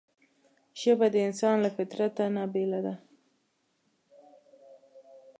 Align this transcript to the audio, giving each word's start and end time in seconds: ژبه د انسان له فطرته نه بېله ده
ژبه 0.81 1.07
د 1.11 1.15
انسان 1.27 1.55
له 1.65 1.69
فطرته 1.75 2.23
نه 2.35 2.43
بېله 2.53 2.79
ده 2.85 2.95